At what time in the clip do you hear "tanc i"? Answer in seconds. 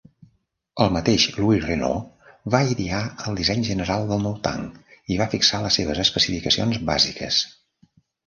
4.49-5.21